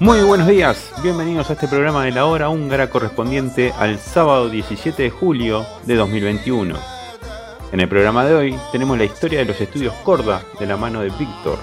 Muy 0.00 0.22
buenos 0.22 0.48
días, 0.48 0.90
bienvenidos 1.02 1.50
a 1.50 1.52
este 1.52 1.68
programa 1.68 2.04
de 2.04 2.12
la 2.12 2.24
hora 2.24 2.48
húngara 2.48 2.88
correspondiente 2.88 3.72
al 3.78 3.98
sábado 3.98 4.48
17 4.48 5.02
de 5.02 5.10
julio 5.10 5.66
de 5.84 5.94
2021. 5.94 6.74
En 7.72 7.80
el 7.80 7.88
programa 7.88 8.24
de 8.24 8.34
hoy 8.34 8.58
tenemos 8.72 8.96
la 8.96 9.04
historia 9.04 9.40
de 9.40 9.44
los 9.44 9.60
estudios 9.60 9.94
Corda 10.02 10.42
de 10.58 10.66
la 10.66 10.76
mano 10.76 11.02
de 11.02 11.10
Víctor, 11.10 11.58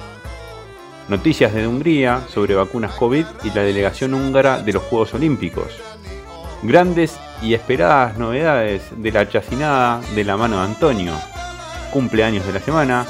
noticias 1.09 1.53
de 1.53 1.67
Hungría 1.67 2.21
sobre 2.29 2.55
vacunas 2.55 2.93
COVID 2.93 3.25
y 3.43 3.51
la 3.51 3.63
delegación 3.63 4.13
húngara 4.13 4.59
de 4.61 4.73
los 4.73 4.83
Juegos 4.83 5.13
Olímpicos, 5.13 5.67
grandes 6.63 7.17
y 7.41 7.53
esperadas 7.53 8.17
novedades 8.17 8.83
de 8.95 9.11
la 9.11 9.29
chacinada 9.29 10.01
de 10.15 10.23
la 10.23 10.37
mano 10.37 10.57
de 10.57 10.63
Antonio, 10.63 11.13
cumpleaños 11.91 12.45
de 12.45 12.53
la 12.53 12.59
semana, 12.59 13.05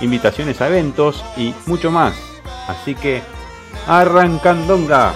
invitaciones 0.00 0.60
a 0.60 0.68
eventos 0.68 1.24
y 1.36 1.54
mucho 1.66 1.90
más. 1.90 2.14
Así 2.68 2.94
que, 2.94 3.22
arrancandonga. 3.86 5.12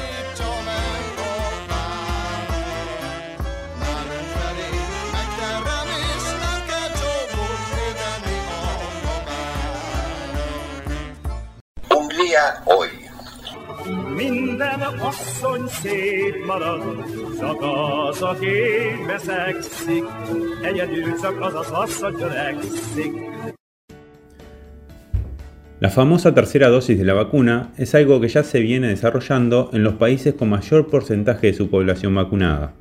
La 25.78 25.90
famosa 25.90 26.32
tercera 26.32 26.68
dosis 26.68 26.98
de 26.98 27.04
la 27.04 27.12
vacuna 27.12 27.72
es 27.76 27.94
algo 27.94 28.20
que 28.20 28.28
ya 28.28 28.42
se 28.42 28.60
viene 28.60 28.88
desarrollando 28.88 29.70
en 29.72 29.84
los 29.84 29.94
países 29.94 30.34
con 30.34 30.48
mayor 30.48 30.86
porcentaje 30.88 31.48
de 31.48 31.54
su 31.54 31.68
población 31.68 32.14
vacunada. 32.14 32.72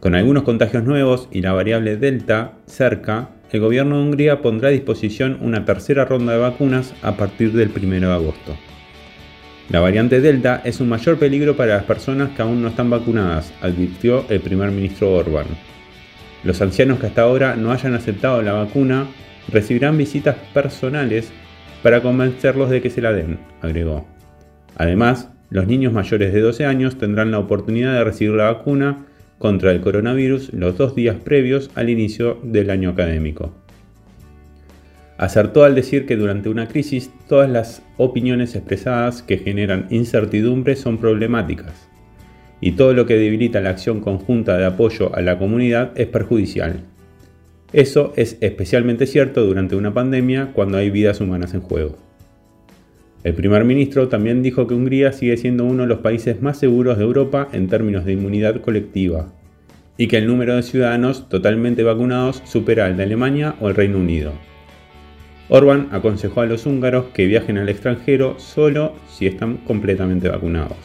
Con 0.00 0.14
algunos 0.14 0.44
contagios 0.44 0.84
nuevos 0.84 1.28
y 1.32 1.40
la 1.40 1.52
variable 1.52 1.96
Delta 1.96 2.52
cerca, 2.66 3.30
el 3.50 3.60
gobierno 3.60 3.96
de 3.96 4.02
Hungría 4.04 4.40
pondrá 4.40 4.68
a 4.68 4.72
disposición 4.72 5.38
una 5.40 5.64
tercera 5.64 6.04
ronda 6.04 6.32
de 6.32 6.38
vacunas 6.38 6.94
a 7.02 7.16
partir 7.16 7.52
del 7.52 7.70
1 7.76 8.06
de 8.08 8.12
agosto. 8.12 8.56
La 9.68 9.80
variante 9.80 10.20
Delta 10.20 10.62
es 10.64 10.80
un 10.80 10.88
mayor 10.88 11.18
peligro 11.18 11.56
para 11.56 11.74
las 11.74 11.84
personas 11.84 12.30
que 12.30 12.42
aún 12.42 12.62
no 12.62 12.68
están 12.68 12.88
vacunadas, 12.88 13.52
advirtió 13.60 14.24
el 14.28 14.40
primer 14.40 14.70
ministro 14.70 15.12
Orban. 15.12 15.46
Los 16.44 16.62
ancianos 16.62 17.00
que 17.00 17.06
hasta 17.06 17.22
ahora 17.22 17.56
no 17.56 17.72
hayan 17.72 17.94
aceptado 17.94 18.42
la 18.42 18.52
vacuna 18.52 19.08
recibirán 19.48 19.98
visitas 19.98 20.36
personales 20.54 21.32
para 21.82 22.00
convencerlos 22.00 22.70
de 22.70 22.80
que 22.80 22.90
se 22.90 23.02
la 23.02 23.12
den, 23.12 23.40
agregó. 23.60 24.06
Además, 24.76 25.30
los 25.50 25.66
niños 25.66 25.92
mayores 25.92 26.32
de 26.32 26.40
12 26.40 26.64
años 26.64 26.96
tendrán 26.96 27.32
la 27.32 27.40
oportunidad 27.40 27.94
de 27.94 28.04
recibir 28.04 28.34
la 28.34 28.52
vacuna 28.52 29.06
contra 29.38 29.72
el 29.72 29.80
coronavirus 29.80 30.52
los 30.52 30.78
dos 30.78 30.94
días 30.94 31.16
previos 31.16 31.70
al 31.74 31.90
inicio 31.90 32.38
del 32.44 32.70
año 32.70 32.90
académico. 32.90 33.65
Acertó 35.18 35.64
al 35.64 35.74
decir 35.74 36.06
que 36.06 36.16
durante 36.16 36.48
una 36.48 36.68
crisis 36.68 37.10
todas 37.28 37.48
las 37.48 37.82
opiniones 37.96 38.54
expresadas 38.54 39.22
que 39.22 39.38
generan 39.38 39.86
incertidumbre 39.90 40.76
son 40.76 40.98
problemáticas 40.98 41.88
y 42.60 42.72
todo 42.72 42.94
lo 42.94 43.06
que 43.06 43.16
debilita 43.16 43.60
la 43.60 43.70
acción 43.70 44.00
conjunta 44.00 44.56
de 44.56 44.64
apoyo 44.64 45.14
a 45.14 45.20
la 45.20 45.38
comunidad 45.38 45.92
es 45.94 46.06
perjudicial. 46.06 46.80
Eso 47.72 48.12
es 48.16 48.38
especialmente 48.40 49.06
cierto 49.06 49.44
durante 49.44 49.76
una 49.76 49.92
pandemia 49.92 50.52
cuando 50.52 50.78
hay 50.78 50.90
vidas 50.90 51.20
humanas 51.20 51.52
en 51.54 51.60
juego. 51.60 51.96
El 53.24 53.34
primer 53.34 53.64
ministro 53.64 54.08
también 54.08 54.42
dijo 54.42 54.66
que 54.66 54.74
Hungría 54.74 55.12
sigue 55.12 55.36
siendo 55.36 55.64
uno 55.64 55.82
de 55.82 55.88
los 55.88 55.98
países 55.98 56.40
más 56.42 56.58
seguros 56.58 56.96
de 56.96 57.04
Europa 57.04 57.48
en 57.52 57.68
términos 57.68 58.04
de 58.04 58.12
inmunidad 58.12 58.60
colectiva 58.60 59.32
y 59.98 60.06
que 60.06 60.18
el 60.18 60.26
número 60.26 60.54
de 60.54 60.62
ciudadanos 60.62 61.28
totalmente 61.28 61.82
vacunados 61.82 62.42
supera 62.44 62.86
al 62.86 62.96
de 62.96 63.02
Alemania 63.02 63.56
o 63.60 63.68
el 63.68 63.74
Reino 63.74 63.98
Unido. 63.98 64.32
Orban 65.48 65.88
aconsejó 65.92 66.40
a 66.40 66.46
los 66.46 66.66
húngaros 66.66 67.06
que 67.14 67.26
viajen 67.26 67.58
al 67.58 67.68
extranjero 67.68 68.34
solo 68.38 68.94
si 69.08 69.26
están 69.26 69.58
completamente 69.58 70.28
vacunados. 70.28 70.76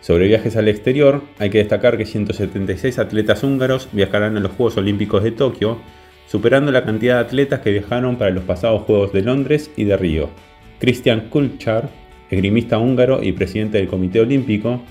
Sobre 0.00 0.28
viajes 0.28 0.56
al 0.56 0.68
exterior, 0.68 1.22
hay 1.38 1.50
que 1.50 1.58
destacar 1.58 1.96
que 1.96 2.06
176 2.06 2.98
atletas 2.98 3.42
húngaros 3.42 3.88
viajarán 3.90 4.36
a 4.36 4.40
los 4.40 4.52
Juegos 4.52 4.76
Olímpicos 4.76 5.24
de 5.24 5.32
Tokio, 5.32 5.78
superando 6.26 6.70
la 6.70 6.84
cantidad 6.84 7.14
de 7.14 7.24
atletas 7.26 7.60
que 7.60 7.72
viajaron 7.72 8.16
para 8.16 8.30
los 8.30 8.44
pasados 8.44 8.82
Juegos 8.82 9.12
de 9.12 9.22
Londres 9.22 9.70
y 9.76 9.84
de 9.84 9.96
Río. 9.96 10.30
Christian 10.78 11.28
Kulchar, 11.30 11.88
esgrimista 12.30 12.78
húngaro 12.78 13.22
y 13.22 13.32
presidente 13.32 13.78
del 13.78 13.88
Comité 13.88 14.20
Olímpico, 14.20 14.82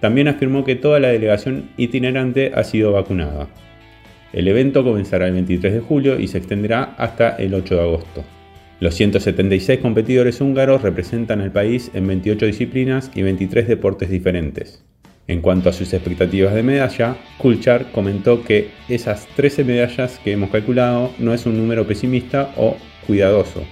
también 0.00 0.26
afirmó 0.26 0.64
que 0.64 0.74
toda 0.74 0.98
la 0.98 1.08
delegación 1.08 1.70
itinerante 1.76 2.50
ha 2.54 2.64
sido 2.64 2.92
vacunada. 2.92 3.46
El 4.32 4.48
evento 4.48 4.82
comenzará 4.82 5.28
el 5.28 5.34
23 5.34 5.74
de 5.74 5.80
julio 5.80 6.18
y 6.18 6.26
se 6.26 6.38
extenderá 6.38 6.94
hasta 6.96 7.36
el 7.36 7.54
8 7.54 7.74
de 7.74 7.80
agosto. 7.80 8.24
Los 8.82 8.96
176 8.96 9.78
competidores 9.78 10.40
húngaros 10.40 10.82
representan 10.82 11.40
al 11.40 11.52
país 11.52 11.92
en 11.94 12.04
28 12.04 12.46
disciplinas 12.46 13.12
y 13.14 13.22
23 13.22 13.68
deportes 13.68 14.10
diferentes. 14.10 14.82
En 15.28 15.40
cuanto 15.40 15.68
a 15.68 15.72
sus 15.72 15.92
expectativas 15.92 16.52
de 16.52 16.64
medalla, 16.64 17.16
Kulchar 17.38 17.92
comentó 17.92 18.42
que 18.42 18.70
esas 18.88 19.28
13 19.36 19.62
medallas 19.62 20.18
que 20.24 20.32
hemos 20.32 20.50
calculado 20.50 21.12
no 21.20 21.32
es 21.32 21.46
un 21.46 21.58
número 21.58 21.86
pesimista 21.86 22.52
o 22.56 22.76
cuidadoso, 23.06 23.62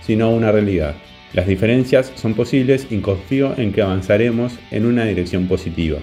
sino 0.00 0.34
una 0.34 0.50
realidad. 0.50 0.96
Las 1.34 1.46
diferencias 1.46 2.10
son 2.16 2.34
posibles 2.34 2.88
y 2.90 2.98
confío 2.98 3.54
en 3.58 3.70
que 3.72 3.82
avanzaremos 3.82 4.58
en 4.72 4.86
una 4.86 5.04
dirección 5.04 5.46
positiva. 5.46 6.00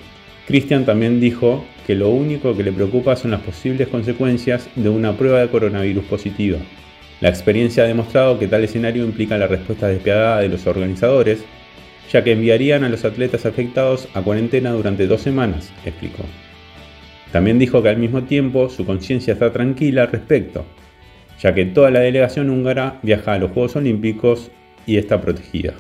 Christian 0.48 0.86
también 0.86 1.20
dijo 1.20 1.66
que 1.86 1.96
lo 1.96 2.08
único 2.08 2.56
que 2.56 2.64
le 2.64 2.72
preocupa 2.72 3.18
son 3.18 3.32
las 3.32 3.42
posibles 3.42 3.90
consecuencias 3.90 4.70
de 4.78 4.88
una 4.88 5.12
prueba 5.18 5.42
de 5.42 5.50
coronavirus 5.50 6.06
positiva. 6.06 6.60
La 7.22 7.30
experiencia 7.30 7.84
ha 7.84 7.88
demostrado 7.88 8.38
que 8.38 8.48
tal 8.48 8.64
escenario 8.64 9.06
implica 9.06 9.38
la 9.38 9.48
respuesta 9.48 9.88
despiadada 9.88 10.42
de 10.42 10.50
los 10.50 10.68
organizadores, 10.68 11.46
ya 12.12 12.24
que 12.24 12.34
enviarían 12.34 12.84
a 12.84 12.90
los 12.90 13.06
atletas 13.06 13.46
afectados 13.46 14.08
a 14.14 14.22
cuarentena 14.22 14.72
durante 14.72 15.08
dos 15.08 15.22
semanas, 15.22 15.72
explicó. 15.86 16.24
También 17.32 17.58
dijo 17.58 17.82
que 17.82 17.90
al 17.90 17.98
mismo 17.98 18.24
tiempo 18.24 18.70
su 18.70 18.86
conciencia 18.86 19.34
está 19.34 19.52
tranquila 19.52 20.04
al 20.04 20.12
respecto, 20.12 20.66
ya 21.42 21.54
que 21.54 21.66
toda 21.66 21.90
la 21.92 22.00
delegación 22.00 22.50
húngara 22.50 23.00
viaja 23.02 23.34
a 23.34 23.40
los 23.40 23.52
Juegos 23.52 23.76
Olímpicos 23.76 24.52
y 24.86 24.98
está 24.98 25.22
protegida. 25.22 25.74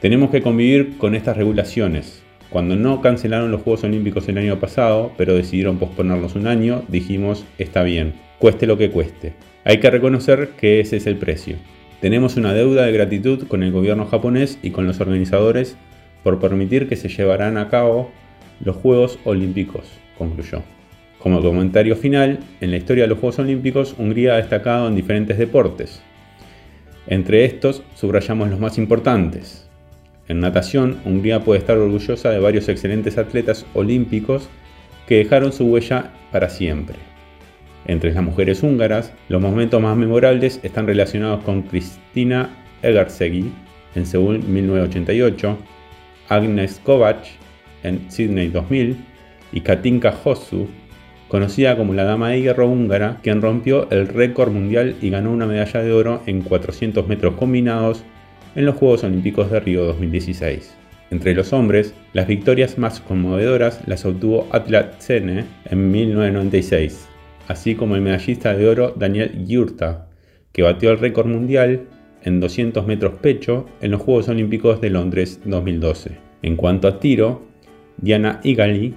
Tenemos 0.00 0.30
que 0.30 0.42
convivir 0.42 0.96
con 0.96 1.14
estas 1.14 1.36
regulaciones. 1.36 2.22
Cuando 2.50 2.76
no 2.76 3.02
cancelaron 3.02 3.50
los 3.50 3.60
Juegos 3.60 3.84
Olímpicos 3.84 4.26
el 4.28 4.38
año 4.38 4.58
pasado, 4.58 5.12
pero 5.18 5.34
decidieron 5.34 5.78
posponerlos 5.78 6.34
un 6.34 6.46
año, 6.46 6.82
dijimos, 6.88 7.44
está 7.58 7.82
bien, 7.82 8.14
cueste 8.38 8.66
lo 8.66 8.78
que 8.78 8.90
cueste. 8.90 9.34
Hay 9.64 9.80
que 9.80 9.90
reconocer 9.90 10.50
que 10.58 10.80
ese 10.80 10.96
es 10.96 11.06
el 11.06 11.16
precio. 11.16 11.56
Tenemos 12.00 12.36
una 12.36 12.54
deuda 12.54 12.86
de 12.86 12.92
gratitud 12.92 13.46
con 13.48 13.62
el 13.62 13.70
gobierno 13.72 14.06
japonés 14.06 14.58
y 14.62 14.70
con 14.70 14.86
los 14.86 15.00
organizadores 15.00 15.76
por 16.22 16.40
permitir 16.40 16.88
que 16.88 16.96
se 16.96 17.08
llevaran 17.08 17.58
a 17.58 17.68
cabo 17.68 18.10
los 18.60 18.76
Juegos 18.76 19.18
Olímpicos, 19.24 19.86
concluyó. 20.16 20.62
Como 21.18 21.42
comentario 21.42 21.96
final, 21.96 22.38
en 22.60 22.70
la 22.70 22.78
historia 22.78 23.04
de 23.04 23.08
los 23.08 23.18
Juegos 23.18 23.40
Olímpicos, 23.40 23.94
Hungría 23.98 24.34
ha 24.34 24.36
destacado 24.38 24.88
en 24.88 24.94
diferentes 24.94 25.36
deportes. 25.36 26.00
Entre 27.06 27.44
estos, 27.44 27.82
subrayamos 27.94 28.48
los 28.48 28.58
más 28.58 28.78
importantes. 28.78 29.67
En 30.28 30.40
natación, 30.40 30.98
Hungría 31.04 31.40
puede 31.40 31.60
estar 31.60 31.78
orgullosa 31.78 32.30
de 32.30 32.38
varios 32.38 32.68
excelentes 32.68 33.16
atletas 33.16 33.64
olímpicos 33.72 34.48
que 35.06 35.16
dejaron 35.16 35.52
su 35.52 35.64
huella 35.64 36.12
para 36.30 36.50
siempre. 36.50 36.96
Entre 37.86 38.12
las 38.12 38.22
mujeres 38.22 38.62
húngaras, 38.62 39.14
los 39.30 39.40
momentos 39.40 39.80
más 39.80 39.96
memorables 39.96 40.60
están 40.62 40.86
relacionados 40.86 41.42
con 41.44 41.62
Cristina 41.62 42.50
Egarsegui 42.82 43.50
en 43.94 44.04
Seúl 44.04 44.40
1988, 44.40 45.56
Agnes 46.28 46.80
Kovacs 46.84 47.30
en 47.82 48.10
Sydney 48.10 48.48
2000, 48.48 48.96
y 49.52 49.62
Katinka 49.62 50.14
Hosu, 50.22 50.68
conocida 51.28 51.76
como 51.78 51.94
la 51.94 52.04
Dama 52.04 52.30
de 52.30 52.42
Hierro 52.42 52.68
húngara, 52.68 53.18
quien 53.22 53.40
rompió 53.40 53.90
el 53.90 54.08
récord 54.08 54.52
mundial 54.52 54.96
y 55.00 55.08
ganó 55.08 55.32
una 55.32 55.46
medalla 55.46 55.82
de 55.82 55.92
oro 55.92 56.22
en 56.26 56.42
400 56.42 57.08
metros 57.08 57.34
combinados 57.34 58.04
en 58.58 58.64
los 58.64 58.74
Juegos 58.74 59.04
Olímpicos 59.04 59.52
de 59.52 59.60
Río 59.60 59.84
2016. 59.84 60.74
Entre 61.12 61.32
los 61.32 61.52
hombres, 61.52 61.94
las 62.12 62.26
victorias 62.26 62.76
más 62.76 62.98
conmovedoras 62.98 63.86
las 63.86 64.04
obtuvo 64.04 64.48
Atla 64.50 64.98
Tsene 64.98 65.44
en 65.66 65.92
1996, 65.92 67.08
así 67.46 67.76
como 67.76 67.94
el 67.94 68.02
medallista 68.02 68.56
de 68.56 68.68
oro 68.68 68.92
Daniel 68.96 69.46
Yurta, 69.46 70.08
que 70.50 70.62
batió 70.62 70.90
el 70.90 70.98
récord 70.98 71.28
mundial 71.28 71.82
en 72.24 72.40
200 72.40 72.84
metros 72.84 73.20
pecho 73.20 73.66
en 73.80 73.92
los 73.92 74.02
Juegos 74.02 74.28
Olímpicos 74.28 74.80
de 74.80 74.90
Londres 74.90 75.40
2012. 75.44 76.18
En 76.42 76.56
cuanto 76.56 76.88
a 76.88 76.98
tiro, 76.98 77.46
Diana 77.96 78.40
Igali 78.42 78.92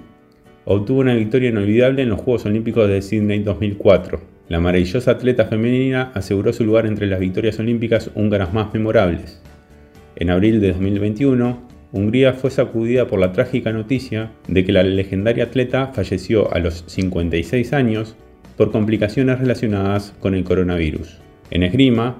obtuvo 0.64 1.02
una 1.02 1.14
victoria 1.14 1.50
inolvidable 1.50 2.02
en 2.02 2.08
los 2.08 2.20
Juegos 2.20 2.46
Olímpicos 2.46 2.88
de 2.88 3.00
Sydney 3.00 3.38
2004. 3.44 4.20
La 4.48 4.58
maravillosa 4.58 5.12
atleta 5.12 5.44
femenina 5.44 6.10
aseguró 6.14 6.52
su 6.52 6.64
lugar 6.64 6.84
entre 6.86 7.06
las 7.06 7.20
victorias 7.20 7.60
olímpicas 7.60 8.10
húngaras 8.16 8.52
más 8.52 8.74
memorables. 8.74 9.40
En 10.16 10.30
abril 10.30 10.60
de 10.60 10.72
2021, 10.72 11.72
Hungría 11.92 12.32
fue 12.32 12.50
sacudida 12.50 13.06
por 13.06 13.20
la 13.20 13.32
trágica 13.32 13.72
noticia 13.72 14.30
de 14.48 14.64
que 14.64 14.72
la 14.72 14.82
legendaria 14.82 15.44
atleta 15.44 15.88
falleció 15.88 16.52
a 16.52 16.58
los 16.58 16.84
56 16.86 17.72
años 17.72 18.16
por 18.56 18.70
complicaciones 18.72 19.38
relacionadas 19.38 20.14
con 20.20 20.34
el 20.34 20.44
coronavirus. 20.44 21.18
En 21.50 21.62
esgrima, 21.62 22.16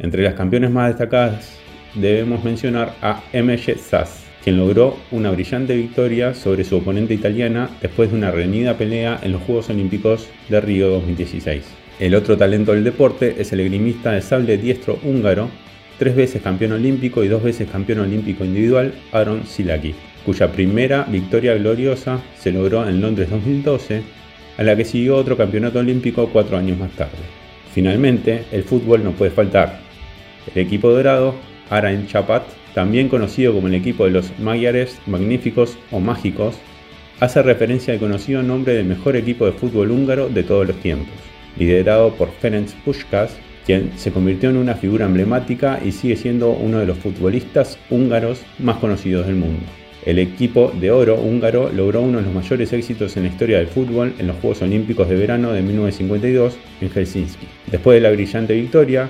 entre 0.00 0.22
las 0.22 0.34
campeones 0.34 0.70
más 0.70 0.88
destacadas 0.88 1.56
debemos 1.94 2.42
mencionar 2.44 2.94
a 3.02 3.22
MJ 3.32 3.76
Sass, 3.78 4.24
quien 4.42 4.56
logró 4.56 4.96
una 5.12 5.30
brillante 5.30 5.76
victoria 5.76 6.34
sobre 6.34 6.64
su 6.64 6.76
oponente 6.76 7.14
italiana 7.14 7.70
después 7.80 8.10
de 8.10 8.16
una 8.16 8.32
reñida 8.32 8.76
pelea 8.76 9.20
en 9.22 9.32
los 9.32 9.42
Juegos 9.42 9.70
Olímpicos 9.70 10.28
de 10.48 10.60
Río 10.60 10.90
2016. 10.90 11.64
El 12.00 12.16
otro 12.16 12.36
talento 12.36 12.72
del 12.72 12.82
deporte 12.82 13.36
es 13.38 13.52
el 13.52 13.60
esgrimista 13.60 14.10
de 14.10 14.22
sable 14.22 14.58
diestro 14.58 14.98
húngaro 15.04 15.48
tres 15.98 16.16
veces 16.16 16.42
campeón 16.42 16.72
olímpico 16.72 17.22
y 17.22 17.28
dos 17.28 17.42
veces 17.42 17.68
campeón 17.70 18.00
olímpico 18.00 18.44
individual, 18.44 18.92
Aaron 19.12 19.46
Silaki, 19.46 19.94
cuya 20.24 20.50
primera 20.52 21.04
victoria 21.04 21.54
gloriosa 21.54 22.20
se 22.38 22.52
logró 22.52 22.88
en 22.88 23.00
Londres 23.00 23.30
2012, 23.30 24.02
a 24.56 24.62
la 24.62 24.76
que 24.76 24.84
siguió 24.84 25.16
otro 25.16 25.36
campeonato 25.36 25.78
olímpico 25.78 26.28
cuatro 26.32 26.56
años 26.56 26.78
más 26.78 26.90
tarde. 26.92 27.18
Finalmente, 27.72 28.44
el 28.52 28.62
fútbol 28.62 29.02
no 29.02 29.12
puede 29.12 29.30
faltar. 29.30 29.80
El 30.54 30.62
equipo 30.62 30.90
dorado, 30.90 31.34
Arain 31.70 32.06
Chapat, 32.06 32.44
también 32.74 33.08
conocido 33.08 33.52
como 33.52 33.68
el 33.68 33.74
equipo 33.74 34.04
de 34.04 34.10
los 34.10 34.38
Magyares 34.38 34.98
Magníficos 35.06 35.76
o 35.90 36.00
Mágicos, 36.00 36.56
hace 37.20 37.42
referencia 37.42 37.94
al 37.94 38.00
conocido 38.00 38.42
nombre 38.42 38.74
del 38.74 38.86
mejor 38.86 39.16
equipo 39.16 39.46
de 39.46 39.52
fútbol 39.52 39.90
húngaro 39.90 40.28
de 40.28 40.42
todos 40.42 40.66
los 40.66 40.76
tiempos, 40.80 41.14
liderado 41.56 42.14
por 42.14 42.30
Ferenc 42.32 42.70
Puskás, 42.84 43.36
quien 43.64 43.92
se 43.96 44.12
convirtió 44.12 44.50
en 44.50 44.56
una 44.56 44.74
figura 44.74 45.06
emblemática 45.06 45.80
y 45.84 45.92
sigue 45.92 46.16
siendo 46.16 46.50
uno 46.50 46.78
de 46.78 46.86
los 46.86 46.98
futbolistas 46.98 47.78
húngaros 47.90 48.42
más 48.58 48.76
conocidos 48.76 49.26
del 49.26 49.36
mundo. 49.36 49.62
El 50.04 50.18
equipo 50.18 50.70
de 50.78 50.90
oro 50.90 51.16
húngaro 51.16 51.70
logró 51.72 52.02
uno 52.02 52.18
de 52.18 52.24
los 52.24 52.34
mayores 52.34 52.74
éxitos 52.74 53.16
en 53.16 53.22
la 53.22 53.30
historia 53.30 53.58
del 53.58 53.68
fútbol 53.68 54.12
en 54.18 54.26
los 54.26 54.36
Juegos 54.36 54.60
Olímpicos 54.60 55.08
de 55.08 55.16
Verano 55.16 55.52
de 55.52 55.62
1952 55.62 56.58
en 56.82 56.90
Helsinki. 56.90 57.46
Después 57.70 57.96
de 57.96 58.00
la 58.02 58.10
brillante 58.10 58.52
victoria, 58.52 59.08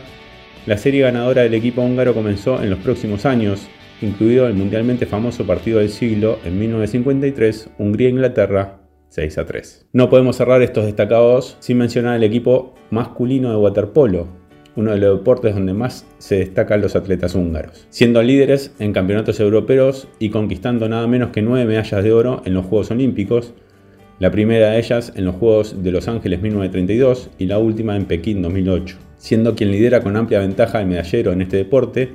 la 0.66 0.78
serie 0.78 1.02
ganadora 1.02 1.42
del 1.42 1.54
equipo 1.54 1.82
húngaro 1.82 2.14
comenzó 2.14 2.62
en 2.62 2.70
los 2.70 2.78
próximos 2.78 3.26
años, 3.26 3.66
incluido 4.02 4.46
el 4.46 4.54
mundialmente 4.54 5.04
famoso 5.04 5.44
partido 5.44 5.80
del 5.80 5.88
siglo 5.88 6.38
en 6.44 6.60
1953, 6.60 7.70
Hungría-Inglaterra 7.78 8.78
6 9.08 9.38
a 9.38 9.46
3. 9.46 9.86
No 9.92 10.08
podemos 10.08 10.36
cerrar 10.36 10.62
estos 10.62 10.86
destacados 10.86 11.56
sin 11.60 11.78
mencionar 11.78 12.16
el 12.16 12.24
equipo 12.24 12.74
masculino 12.90 13.50
de 13.50 13.56
waterpolo, 13.56 14.26
uno 14.76 14.92
de 14.92 14.98
los 14.98 15.18
deportes 15.18 15.54
donde 15.54 15.74
más 15.74 16.06
se 16.18 16.36
destacan 16.36 16.80
los 16.80 16.96
atletas 16.96 17.34
húngaros, 17.34 17.86
siendo 17.90 18.22
líderes 18.22 18.74
en 18.78 18.92
campeonatos 18.92 19.40
europeos 19.40 20.08
y 20.18 20.30
conquistando 20.30 20.88
nada 20.88 21.06
menos 21.06 21.30
que 21.30 21.42
nueve 21.42 21.66
medallas 21.66 22.02
de 22.02 22.12
oro 22.12 22.42
en 22.44 22.54
los 22.54 22.66
Juegos 22.66 22.90
Olímpicos, 22.90 23.52
la 24.18 24.30
primera 24.30 24.70
de 24.70 24.78
ellas 24.78 25.12
en 25.16 25.24
los 25.24 25.36
Juegos 25.36 25.82
de 25.82 25.92
Los 25.92 26.08
Ángeles 26.08 26.40
1932 26.40 27.30
y 27.38 27.46
la 27.46 27.58
última 27.58 27.96
en 27.96 28.06
Pekín 28.06 28.42
2008, 28.42 28.96
siendo 29.16 29.54
quien 29.54 29.70
lidera 29.70 30.02
con 30.02 30.16
amplia 30.16 30.40
ventaja 30.40 30.80
el 30.80 30.86
medallero 30.86 31.32
en 31.32 31.42
este 31.42 31.56
deporte, 31.56 32.10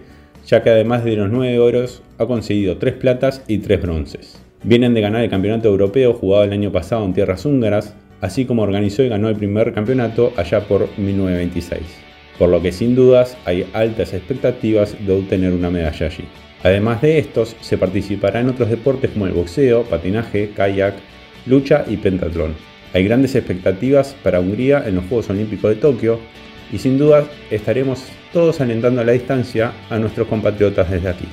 ya 0.48 0.64
que 0.64 0.70
además 0.70 1.04
de 1.04 1.16
los 1.16 1.30
nueve 1.30 1.60
oros 1.60 2.02
ha 2.18 2.26
conseguido 2.26 2.78
tres 2.78 2.96
platas 2.96 3.44
y 3.48 3.60
tres 3.60 3.82
bronces. 3.82 4.42
Vienen 4.64 4.94
de 4.94 5.02
ganar 5.02 5.24
el 5.24 5.30
campeonato 5.30 5.70
europeo 5.70 6.14
jugado 6.14 6.44
el 6.44 6.54
año 6.54 6.72
pasado 6.72 7.06
en 7.06 7.14
tierras 7.14 7.46
húngaras, 7.46 7.96
así 8.20 8.46
como 8.46 8.64
organizó 8.64 9.04
y 9.04 9.10
ganó 9.10 9.30
el 9.30 9.36
primer 9.36 9.74
campeonato 9.74 10.34
allá 10.36 10.62
por 10.62 10.88
1926 10.98 12.09
por 12.40 12.50
lo 12.50 12.62
que 12.62 12.72
sin 12.72 12.96
dudas 12.96 13.38
hay 13.46 13.68
altas 13.74 14.14
expectativas 14.14 14.96
de 15.06 15.14
obtener 15.14 15.54
una 15.54 15.70
medalla 15.70 16.08
allí. 16.08 16.24
Además 16.64 17.02
de 17.02 17.20
estos, 17.20 17.56
se 17.62 17.78
participará 17.78 18.40
en 18.40 18.50
otros 18.50 18.70
deportes 18.70 19.12
como 19.12 19.28
el 19.28 19.34
boxeo, 19.34 19.84
patinaje, 19.84 20.52
kayak, 20.56 20.96
lucha 21.46 21.86
y 21.88 21.98
pentatlón. 21.98 22.56
Hay 22.94 23.04
grandes 23.04 23.36
expectativas 23.36 24.16
para 24.24 24.40
Hungría 24.40 24.84
en 24.88 24.96
los 24.96 25.06
Juegos 25.06 25.30
Olímpicos 25.30 25.70
de 25.70 25.76
Tokio 25.76 26.20
y 26.72 26.80
sin 26.80 26.98
duda 26.98 27.28
estaremos 27.52 28.04
todos 28.34 28.62
alentando 28.62 29.02
a 29.02 29.04
la 29.04 29.12
distancia 29.12 29.74
a 29.90 30.00
nuestros 30.00 30.28
compatriotas 30.28 30.90
desde 30.90 31.10
aquí. 31.10 31.26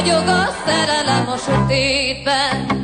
Ragyog 0.00 0.28
a 0.28 0.48
szerelem 0.66 1.28
a 1.28 1.36
sötétben. 1.36 2.79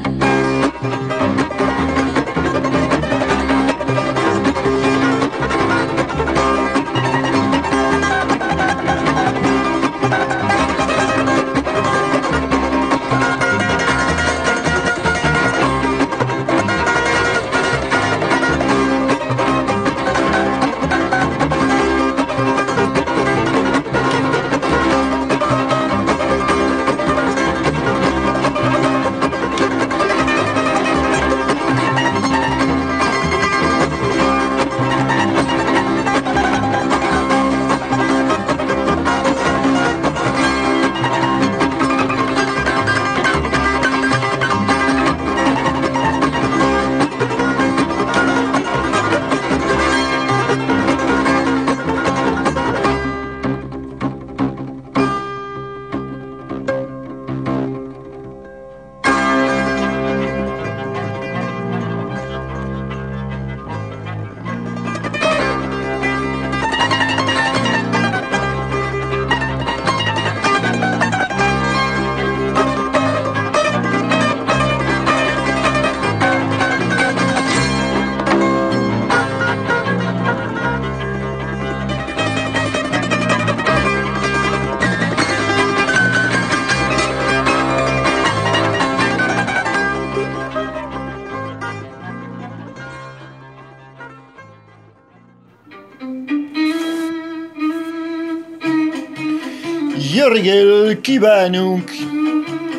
Kibanuk. 101.07 101.87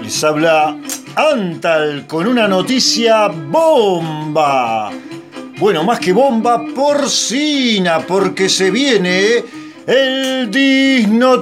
Les 0.03 0.23
habla 0.25 0.75
Antal 1.15 2.05
con 2.07 2.27
una 2.27 2.45
noticia 2.45 3.29
bomba. 3.29 4.91
Bueno, 5.57 5.85
más 5.85 6.01
que 6.01 6.11
bomba, 6.11 6.61
porcina, 6.75 7.99
porque 8.05 8.49
se 8.49 8.69
viene 8.69 9.45
el 9.85 10.51
Disnotor. 10.51 11.41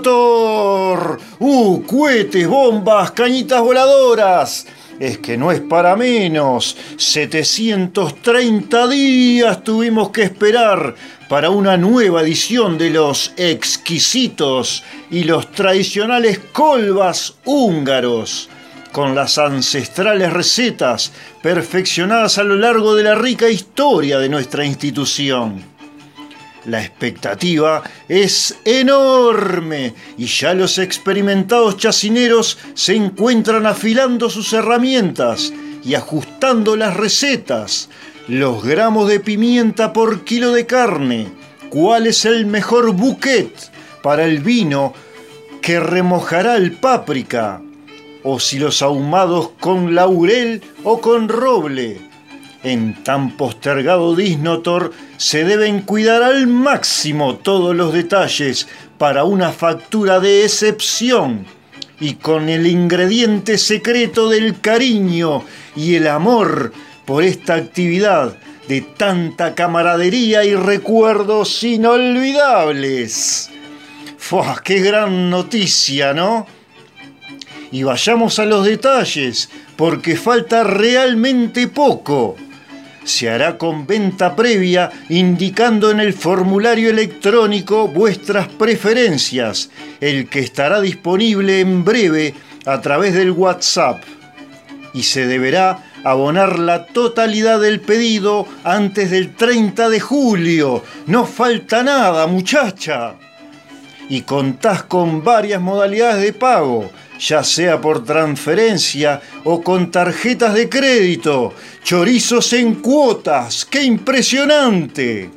Uh, 1.40 1.82
cohetes, 1.88 2.48
bombas, 2.48 3.10
cañitas 3.14 3.62
voladoras. 3.62 4.68
Es 5.00 5.18
que 5.18 5.38
no 5.38 5.52
es 5.52 5.60
para 5.60 5.96
menos. 5.96 6.78
730 6.98 8.88
días 8.88 9.64
tuvimos 9.64 10.10
que 10.10 10.24
esperar 10.24 10.96
para 11.28 11.50
una 11.50 11.76
nueva 11.76 12.22
edición 12.22 12.78
de 12.78 12.92
los 12.92 13.34
exquisitos 13.36 14.84
y 15.12 15.24
los 15.24 15.52
tradicionales 15.52 16.40
colvas 16.54 17.36
húngaros, 17.44 18.50
con 18.92 19.16
las 19.16 19.38
ancestrales 19.38 20.32
recetas 20.32 21.12
perfeccionadas 21.42 22.38
a 22.38 22.44
lo 22.44 22.56
largo 22.56 22.96
de 22.96 23.04
la 23.04 23.16
rica 23.16 23.50
historia 23.50 24.20
de 24.20 24.30
nuestra 24.30 24.64
institución. 24.64 25.75
La 26.66 26.82
expectativa 26.82 27.84
es 28.10 28.58
enorme 28.66 29.94
y 30.18 30.26
ya 30.26 30.56
los 30.56 30.80
experimentados 30.80 31.78
chacineros 31.78 32.58
se 32.74 32.96
encuentran 32.96 33.68
afilando 33.68 34.32
sus 34.32 34.52
herramientas 34.52 35.54
y 35.84 35.94
ajustando 35.94 36.76
las 36.76 36.98
recetas, 36.98 37.90
los 38.28 38.64
gramos 38.64 39.08
de 39.08 39.20
pimienta 39.20 39.94
por 39.94 40.24
kilo 40.24 40.54
de 40.54 40.66
carne, 40.66 41.28
cuál 41.70 42.08
es 42.08 42.26
el 42.26 42.48
mejor 42.48 42.94
bouquet 42.94 43.54
para 44.02 44.26
el 44.26 44.40
vino 44.40 44.94
que 45.62 45.80
remojará 45.80 46.56
el 46.58 46.72
páprica, 46.72 47.62
o 48.24 48.40
si 48.40 48.58
los 48.58 48.82
ahumados 48.82 49.50
con 49.60 49.94
laurel 49.94 50.64
o 50.84 51.00
con 51.00 51.30
roble. 51.30 52.15
En 52.66 53.04
tan 53.04 53.38
postergado 53.38 54.16
disnotor 54.16 54.92
se 55.18 55.44
deben 55.44 55.82
cuidar 55.82 56.24
al 56.24 56.48
máximo 56.48 57.36
todos 57.36 57.76
los 57.76 57.94
detalles 57.94 58.68
para 58.98 59.24
una 59.24 59.52
factura 59.52 60.20
de 60.20 60.44
excepción 60.46 61.46
y 62.00 62.16
con 62.16 62.50
el 62.50 62.66
ingrediente 62.66 63.60
secreto 63.60 64.30
del 64.30 64.62
cariño 64.62 65.44
y 65.76 65.94
el 65.94 66.08
amor 66.08 66.74
por 67.06 67.24
esta 67.24 67.54
actividad 67.54 68.36
de 68.68 68.82
tanta 68.82 69.54
camaradería 69.54 70.44
y 70.44 70.56
recuerdos 70.56 71.64
inolvidables. 71.64 73.52
¡Fua! 74.18 74.60
¡Qué 74.64 74.80
gran 74.80 75.30
noticia, 75.30 76.16
¿no? 76.16 76.48
Y 77.72 77.84
vayamos 77.84 78.40
a 78.40 78.46
los 78.46 78.66
detalles, 78.66 79.52
porque 79.76 80.18
falta 80.18 80.64
realmente 80.64 81.68
poco. 81.68 82.38
Se 83.06 83.30
hará 83.30 83.58
con 83.60 83.86
venta 83.86 84.36
previa 84.36 84.92
indicando 85.10 85.92
en 85.92 86.00
el 86.00 86.12
formulario 86.14 86.90
electrónico 86.90 87.88
vuestras 87.88 88.48
preferencias, 88.48 89.70
el 90.02 90.28
que 90.28 90.40
estará 90.40 90.82
disponible 90.82 91.60
en 91.60 91.86
breve 91.86 92.34
a 92.66 92.82
través 92.82 93.14
del 93.14 93.30
WhatsApp. 93.30 94.04
Y 94.96 95.04
se 95.04 95.28
deberá 95.28 95.84
abonar 96.04 96.58
la 96.58 96.88
totalidad 96.88 97.62
del 97.62 97.80
pedido 97.80 98.48
antes 98.64 99.12
del 99.12 99.36
30 99.36 99.90
de 99.90 100.00
julio. 100.00 100.84
No 101.06 101.28
falta 101.28 101.84
nada, 101.84 102.26
muchacha. 102.26 103.14
Y 104.10 104.22
contás 104.22 104.84
con 104.84 105.24
varias 105.24 105.62
modalidades 105.62 106.24
de 106.24 106.34
pago, 106.34 106.90
ya 107.20 107.44
sea 107.44 107.82
por 107.82 108.04
transferencia 108.04 109.22
o 109.44 109.62
con 109.62 109.92
tarjetas 109.92 110.54
de 110.54 110.70
crédito. 110.70 111.54
Chorizos 111.84 112.54
en 112.54 112.76
cuotas, 112.76 113.66
¡qué 113.66 113.84
impresionante! 113.84 115.30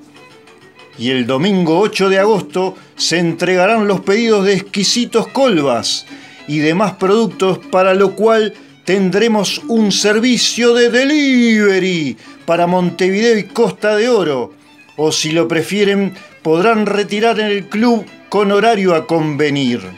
Y 0.99 1.11
el 1.11 1.27
domingo 1.27 1.79
8 1.79 2.09
de 2.09 2.19
agosto 2.19 2.77
se 2.97 3.19
entregarán 3.19 3.87
los 3.87 4.01
pedidos 4.01 4.45
de 4.45 4.55
exquisitos 4.55 5.29
colvas 5.29 6.07
y 6.49 6.59
demás 6.59 6.95
productos 6.95 7.59
para 7.59 7.95
lo 7.95 8.17
cual 8.17 8.55
tendremos 8.85 9.61
un 9.69 9.93
servicio 9.93 10.75
de 10.75 10.91
delivery 10.91 12.17
para 12.47 12.67
Montevideo 12.67 13.39
y 13.39 13.45
Costa 13.45 13.95
de 13.95 14.09
Oro. 14.09 14.55
O 14.97 15.13
si 15.13 15.31
lo 15.31 15.47
prefieren, 15.47 16.15
podrán 16.43 16.87
retirar 16.87 17.39
en 17.39 17.47
el 17.47 17.69
club 17.69 18.05
con 18.29 18.51
horario 18.51 18.95
a 18.95 19.07
convenir. 19.07 19.98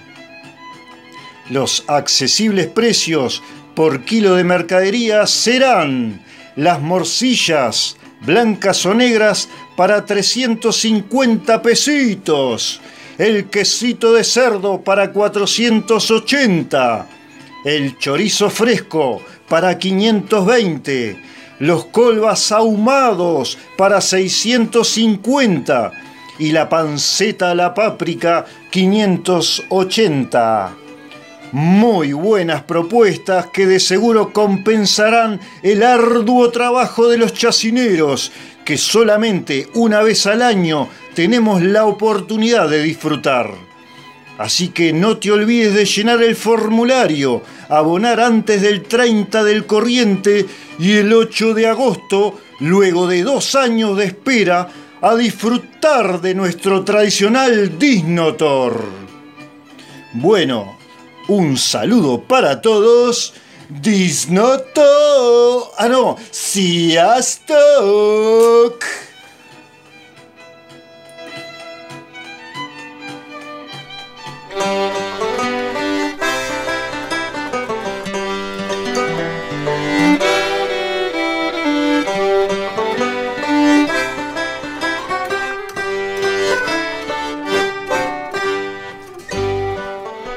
Los 1.50 1.85
accesibles 1.88 2.69
precios 2.69 3.42
por 3.75 4.04
kilo 4.04 4.37
de 4.37 4.45
mercadería 4.45 5.26
serán 5.26 6.25
las 6.54 6.80
morcillas 6.80 7.97
blancas 8.21 8.87
o 8.87 8.95
negras 8.95 9.49
para 9.76 10.04
350 10.04 11.62
pesitos, 11.62 12.80
el 13.19 13.47
quesito 13.47 14.12
de 14.12 14.23
cerdo 14.23 14.83
para 14.83 15.11
480, 15.12 17.09
el 17.64 17.99
chorizo 17.99 18.49
fresco 18.49 19.21
para 19.49 19.76
520, 19.78 21.21
los 21.59 21.87
colvas 21.87 22.52
ahumados 22.52 23.59
para 23.76 24.00
650 24.00 25.90
y 26.38 26.52
la 26.52 26.69
panceta 26.69 27.50
a 27.50 27.54
la 27.54 27.75
páprica 27.75 28.47
580. 28.71 30.76
Muy 31.52 32.12
buenas 32.12 32.62
propuestas 32.62 33.47
que 33.49 33.66
de 33.66 33.80
seguro 33.80 34.33
compensarán 34.33 35.40
el 35.62 35.83
arduo 35.83 36.50
trabajo 36.50 37.09
de 37.09 37.19
los 37.19 37.35
chacineros, 37.35 38.30
que 38.64 38.78
solamente 38.78 39.69
una 39.75 40.00
vez 40.00 40.26
al 40.26 40.42
año 40.42 40.88
tenemos 41.14 41.61
la 41.61 41.87
oportunidad 41.87 42.69
de 42.69 42.83
disfrutar. 42.83 43.50
Así 44.38 44.69
que 44.69 44.92
no 44.92 45.19
te 45.19 45.33
olvides 45.33 45.75
de 45.75 45.85
llenar 45.85 46.23
el 46.23 46.37
formulario, 46.37 47.42
abonar 47.69 48.21
antes 48.21 48.62
del 48.62 48.85
30 48.85 49.42
del 49.42 49.66
corriente 49.66 50.47
y 50.78 50.92
el 50.92 51.12
8 51.12 51.52
de 51.52 51.66
agosto, 51.66 52.40
luego 52.61 53.09
de 53.09 53.23
dos 53.23 53.57
años 53.57 53.97
de 53.97 54.04
espera, 54.04 54.69
a 55.02 55.16
disfrutar 55.16 56.21
de 56.21 56.35
nuestro 56.35 56.85
tradicional 56.85 57.76
Disnotor. 57.76 58.85
Bueno, 60.12 60.79
un 61.30 61.56
saludo 61.56 62.22
para 62.22 62.60
todos. 62.60 63.32
Disnoto. 63.68 64.82
Ah, 65.78 65.88
no, 65.88 66.16
Siastok. 66.32 67.54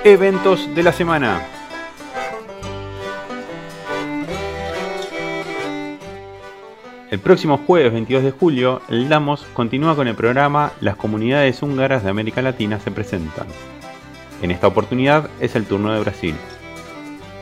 Eventos 0.05 0.75
de 0.75 0.83
la 0.83 0.91
semana. 0.91 1.41
El 7.09 7.19
próximo 7.19 7.57
jueves 7.65 7.93
22 7.93 8.21
de 8.21 8.31
julio, 8.31 8.81
el 8.89 9.07
Damos 9.07 9.45
continúa 9.53 9.95
con 9.95 10.09
el 10.09 10.15
programa 10.15 10.73
Las 10.81 10.97
comunidades 10.97 11.63
húngaras 11.63 12.03
de 12.03 12.09
América 12.09 12.41
Latina 12.41 12.81
se 12.81 12.91
presentan. 12.91 13.47
En 14.41 14.51
esta 14.51 14.67
oportunidad 14.67 15.29
es 15.39 15.55
el 15.55 15.63
turno 15.65 15.93
de 15.93 16.01
Brasil. 16.01 16.35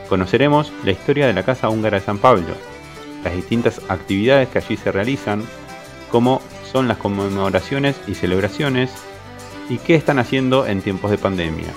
Conoceremos 0.08 0.72
la 0.84 0.92
historia 0.92 1.26
de 1.26 1.32
la 1.32 1.42
Casa 1.42 1.68
Húngara 1.68 1.98
de 1.98 2.06
San 2.06 2.18
Pablo, 2.18 2.54
las 3.24 3.34
distintas 3.34 3.80
actividades 3.88 4.48
que 4.50 4.58
allí 4.58 4.76
se 4.76 4.92
realizan, 4.92 5.42
cómo 6.12 6.40
son 6.70 6.86
las 6.86 6.98
conmemoraciones 6.98 8.00
y 8.06 8.14
celebraciones 8.14 8.92
y 9.68 9.78
qué 9.78 9.96
están 9.96 10.20
haciendo 10.20 10.64
en 10.64 10.80
tiempos 10.80 11.10
de 11.10 11.18
pandemia. 11.18 11.72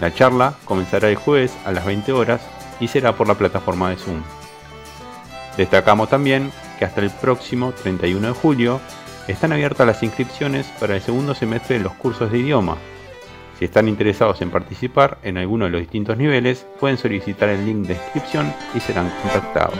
La 0.00 0.12
charla 0.12 0.54
comenzará 0.64 1.08
el 1.08 1.16
jueves 1.16 1.56
a 1.64 1.72
las 1.72 1.84
20 1.86 2.12
horas 2.12 2.40
y 2.80 2.88
será 2.88 3.16
por 3.16 3.28
la 3.28 3.34
plataforma 3.34 3.90
de 3.90 3.96
Zoom. 3.96 4.22
Destacamos 5.56 6.10
también 6.10 6.52
que 6.78 6.84
hasta 6.84 7.00
el 7.00 7.10
próximo 7.10 7.72
31 7.72 8.28
de 8.28 8.34
julio 8.34 8.80
están 9.26 9.52
abiertas 9.52 9.86
las 9.86 10.02
inscripciones 10.02 10.66
para 10.78 10.96
el 10.96 11.02
segundo 11.02 11.34
semestre 11.34 11.78
de 11.78 11.84
los 11.84 11.94
cursos 11.94 12.30
de 12.30 12.38
idioma. 12.38 12.76
Si 13.58 13.64
están 13.64 13.88
interesados 13.88 14.42
en 14.42 14.50
participar 14.50 15.18
en 15.22 15.38
alguno 15.38 15.64
de 15.64 15.70
los 15.70 15.80
distintos 15.80 16.18
niveles, 16.18 16.66
pueden 16.78 16.98
solicitar 16.98 17.48
el 17.48 17.64
link 17.64 17.86
de 17.86 17.94
inscripción 17.94 18.52
y 18.74 18.80
serán 18.80 19.10
contactados. 19.22 19.78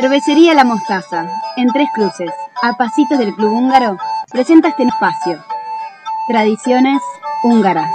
Cervecería 0.00 0.54
La 0.54 0.64
Mostaza, 0.64 1.28
en 1.58 1.68
Tres 1.74 1.88
Cruces, 1.94 2.30
a 2.62 2.74
pasitos 2.78 3.18
del 3.18 3.34
Club 3.34 3.52
Húngaro, 3.52 3.98
presenta 4.32 4.68
este 4.68 4.84
espacio. 4.84 5.44
Tradiciones 6.26 7.02
húngaras. 7.42 7.90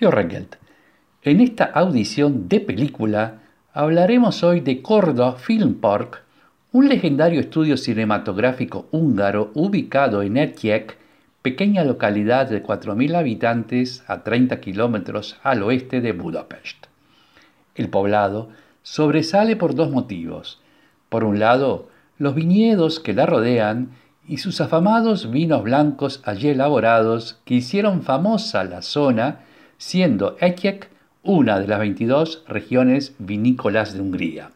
Yo 0.00 0.10
Rengelt. 0.10 0.56
En 1.22 1.40
esta 1.40 1.66
audición 1.66 2.48
de 2.48 2.58
película 2.58 3.34
hablaremos 3.72 4.42
hoy 4.42 4.58
de 4.58 4.82
Korda 4.82 5.34
Film 5.34 5.74
Park, 5.74 6.24
un 6.72 6.88
legendario 6.88 7.38
estudio 7.38 7.76
cinematográfico 7.76 8.88
húngaro 8.90 9.52
ubicado 9.54 10.22
en 10.22 10.36
Etjek, 10.36 10.98
pequeña 11.42 11.84
localidad 11.84 12.48
de 12.48 12.62
4.000 12.62 13.16
habitantes 13.16 14.04
a 14.06 14.22
30 14.22 14.60
kilómetros 14.60 15.38
al 15.42 15.62
oeste 15.62 16.00
de 16.00 16.12
Budapest. 16.12 16.86
El 17.74 17.88
poblado 17.88 18.50
sobresale 18.82 19.56
por 19.56 19.74
dos 19.74 19.90
motivos. 19.90 20.60
Por 21.08 21.24
un 21.24 21.38
lado, 21.38 21.88
los 22.18 22.34
viñedos 22.34 23.00
que 23.00 23.14
la 23.14 23.26
rodean 23.26 23.90
y 24.28 24.36
sus 24.36 24.60
afamados 24.60 25.30
vinos 25.30 25.62
blancos 25.62 26.20
allí 26.24 26.48
elaborados 26.48 27.40
que 27.44 27.54
hicieron 27.54 28.02
famosa 28.02 28.64
la 28.64 28.82
zona, 28.82 29.40
siendo 29.78 30.36
Etjek 30.40 30.90
una 31.22 31.58
de 31.58 31.66
las 31.66 31.78
22 31.78 32.44
regiones 32.46 33.14
vinícolas 33.18 33.94
de 33.94 34.00
Hungría. 34.00 34.50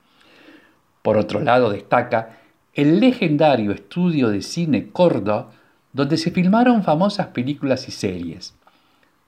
Por 1.02 1.16
otro 1.16 1.40
lado, 1.40 1.70
destaca 1.70 2.38
el 2.72 3.00
legendario 3.00 3.72
estudio 3.72 4.28
de 4.28 4.42
cine 4.42 4.90
Korda, 4.90 5.48
donde 5.94 6.18
se 6.18 6.32
filmaron 6.32 6.82
famosas 6.82 7.28
películas 7.28 7.88
y 7.88 7.92
series. 7.92 8.52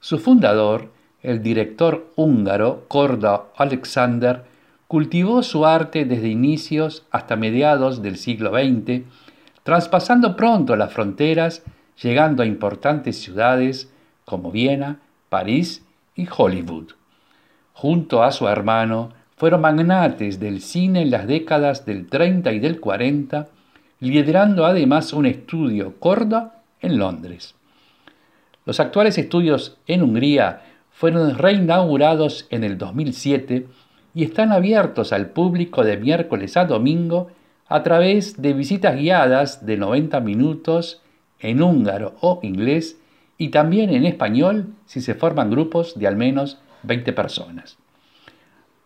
Su 0.01 0.19
fundador, 0.19 0.91
el 1.23 1.41
director 1.41 2.11
húngaro 2.15 2.83
Korda 2.89 3.45
Alexander, 3.55 4.43
cultivó 4.87 5.41
su 5.43 5.65
arte 5.65 6.05
desde 6.05 6.27
inicios 6.27 7.05
hasta 7.09 7.35
mediados 7.35 8.01
del 8.01 8.17
siglo 8.17 8.51
XX, 8.51 9.03
traspasando 9.63 10.35
pronto 10.35 10.75
las 10.75 10.93
fronteras, 10.93 11.63
llegando 12.01 12.43
a 12.43 12.45
importantes 12.45 13.17
ciudades 13.17 13.89
como 14.25 14.51
Viena, 14.51 14.99
París 15.29 15.83
y 16.15 16.27
Hollywood. 16.29 16.91
Junto 17.73 18.23
a 18.23 18.31
su 18.31 18.47
hermano, 18.47 19.13
fueron 19.37 19.61
magnates 19.61 20.39
del 20.39 20.61
cine 20.61 21.03
en 21.03 21.11
las 21.11 21.27
décadas 21.27 21.85
del 21.85 22.07
30 22.07 22.51
y 22.51 22.59
del 22.59 22.79
40, 22.79 23.47
liderando 23.99 24.65
además 24.65 25.13
un 25.13 25.25
estudio 25.25 25.95
Korda 25.99 26.56
en 26.81 26.97
Londres. 26.97 27.55
Los 28.65 28.79
actuales 28.79 29.17
estudios 29.17 29.77
en 29.87 30.03
Hungría 30.03 30.61
fueron 30.91 31.37
reinaugurados 31.37 32.47
en 32.49 32.63
el 32.63 32.77
2007 32.77 33.67
y 34.13 34.23
están 34.23 34.51
abiertos 34.51 35.13
al 35.13 35.29
público 35.29 35.83
de 35.83 35.97
miércoles 35.97 36.57
a 36.57 36.65
domingo 36.65 37.29
a 37.67 37.83
través 37.83 38.41
de 38.41 38.53
visitas 38.53 38.95
guiadas 38.95 39.65
de 39.65 39.77
90 39.77 40.19
minutos 40.21 41.01
en 41.39 41.61
húngaro 41.61 42.15
o 42.21 42.39
inglés 42.41 42.97
y 43.37 43.49
también 43.49 43.91
en 43.91 44.05
español 44.05 44.73
si 44.85 45.01
se 45.01 45.13
forman 45.13 45.51
grupos 45.51 45.97
de 45.99 46.07
al 46.07 46.15
menos 46.15 46.57
20 46.83 47.13
personas. 47.13 47.77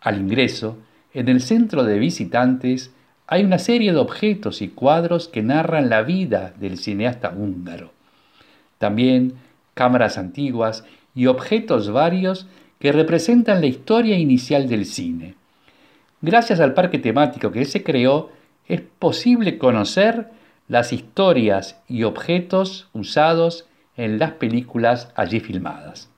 Al 0.01 0.19
ingreso, 0.19 0.77
en 1.13 1.30
el 1.30 1.41
centro 1.41 1.84
de 1.84 1.99
visitantes, 1.99 2.93
hay 3.32 3.46
una 3.46 3.60
serie 3.60 3.94
de 3.94 3.98
objetos 3.98 4.62
y 4.62 4.67
cuadros 4.67 5.30
que 5.30 5.41
narran 5.41 5.89
la 5.89 6.02
vida 6.02 6.54
del 6.60 6.78
cineasta 6.78 7.30
húngaro. 7.34 7.94
También 8.78 9.36
cámaras 9.74 10.17
antiguas 10.17 10.84
y 11.15 11.28
objetos 11.28 11.89
varios 11.89 12.46
que 12.78 12.91
representan 12.91 13.62
la 13.62 13.67
historia 13.67 14.17
inicial 14.17 14.67
del 14.67 14.86
cine. 14.86 15.36
Gracias 16.20 16.60
al 16.60 16.74
parque 16.74 17.00
temático 17.00 17.54
que 17.54 17.63
se 17.63 17.84
creó, 17.84 18.32
es 18.67 18.82
posible 18.82 19.58
conocer 19.58 20.28
las 20.67 20.91
historias 20.91 21.80
y 21.88 22.04
objetos 22.04 22.89
usados 22.91 23.65
en 23.96 24.20
las 24.20 24.32
películas 24.32 25.10
allí 25.15 25.39
filmadas. 25.39 26.10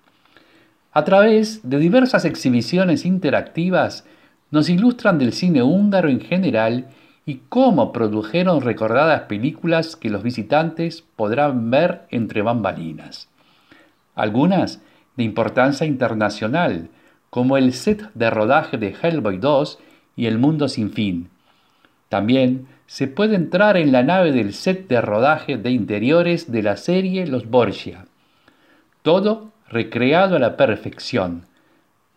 A 0.92 1.04
través 1.04 1.70
de 1.70 1.78
diversas 1.78 2.26
exhibiciones 2.26 3.06
interactivas 3.06 4.04
nos 4.50 4.68
ilustran 4.68 5.20
del 5.20 5.34
cine 5.34 5.62
húngaro 5.62 6.10
en 6.10 6.20
general 6.20 6.88
y 7.26 7.42
cómo 7.50 7.94
produjeron 7.94 8.62
recordadas 8.62 9.22
películas 9.24 9.96
que 9.96 10.10
los 10.10 10.24
visitantes 10.24 11.04
podrán 11.16 11.72
ver 11.72 12.02
entre 12.10 12.42
bambalinas. 12.42 13.30
Algunas 14.16 14.82
de 15.16 15.24
importancia 15.24 15.88
internacional, 15.88 16.90
como 17.30 17.58
el 17.58 17.74
set 17.74 18.12
de 18.14 18.30
rodaje 18.30 18.78
de 18.78 18.96
Hellboy 19.02 19.38
2 19.38 19.80
y 20.16 20.26
El 20.28 20.38
Mundo 20.38 20.68
Sin 20.68 20.92
Fin. 20.92 21.30
También 22.10 22.68
se 22.86 23.08
puede 23.08 23.36
entrar 23.36 23.78
en 23.78 23.92
la 23.92 24.04
nave 24.04 24.32
del 24.32 24.54
set 24.54 24.88
de 24.88 25.02
rodaje 25.02 25.58
de 25.58 25.72
interiores 25.72 26.52
de 26.52 26.62
la 26.62 26.78
serie 26.78 27.26
Los 27.26 27.50
Borgia. 27.50 28.06
Todo 29.02 29.52
recreado 29.68 30.36
a 30.36 30.40
la 30.40 30.56
perfección. 30.58 31.46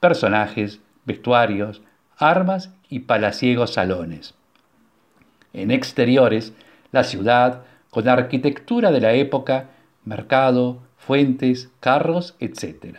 Personajes, 0.00 0.80
vestuarios, 1.06 1.80
armas 2.18 2.70
y 2.90 3.00
palaciegos 3.00 3.72
salones. 3.72 4.35
En 5.56 5.70
exteriores, 5.70 6.52
la 6.92 7.02
ciudad, 7.02 7.62
con 7.88 8.06
arquitectura 8.08 8.92
de 8.92 9.00
la 9.00 9.14
época, 9.14 9.70
mercado, 10.04 10.82
fuentes, 10.98 11.70
carros, 11.80 12.36
etc. 12.40 12.98